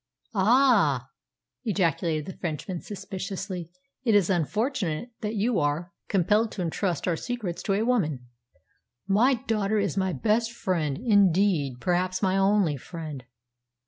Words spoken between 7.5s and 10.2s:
to a woman." "My daughter is my